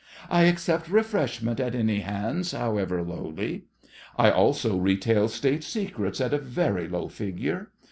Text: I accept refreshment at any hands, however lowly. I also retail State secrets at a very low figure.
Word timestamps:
I 0.31 0.45
accept 0.45 0.89
refreshment 0.89 1.59
at 1.59 1.75
any 1.75 1.99
hands, 1.99 2.53
however 2.53 3.03
lowly. 3.03 3.65
I 4.17 4.31
also 4.31 4.75
retail 4.79 5.27
State 5.27 5.63
secrets 5.63 6.19
at 6.19 6.33
a 6.33 6.39
very 6.39 6.87
low 6.87 7.07
figure. 7.07 7.69